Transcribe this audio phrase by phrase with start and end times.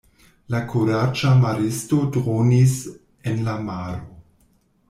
[0.53, 2.75] La kuraĝa maristo dronis
[3.33, 4.21] en la maro.